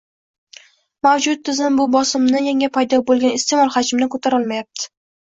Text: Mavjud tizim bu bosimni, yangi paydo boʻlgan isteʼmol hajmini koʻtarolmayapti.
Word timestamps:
Mavjud 1.07 1.43
tizim 1.51 1.77
bu 1.81 1.87
bosimni, 1.97 2.43
yangi 2.49 2.73
paydo 2.81 3.03
boʻlgan 3.13 3.39
isteʼmol 3.39 3.75
hajmini 3.79 4.13
koʻtarolmayapti. 4.19 4.95